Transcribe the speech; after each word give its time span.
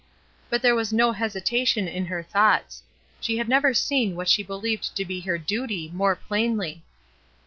But 0.49 0.63
there 0.63 0.73
was 0.73 0.91
no 0.91 1.11
hesitation 1.11 1.87
in 1.87 2.05
her 2.07 2.23
thoughts; 2.23 2.81
she 3.19 3.37
had 3.37 3.47
never 3.47 3.71
seen 3.71 4.15
what 4.15 4.27
she 4.29 4.43
beUeved 4.43 4.95
to 4.95 5.05
be 5.05 5.19
her 5.19 5.37
duty 5.37 5.91
more 5.93 6.15
plainly. 6.15 6.81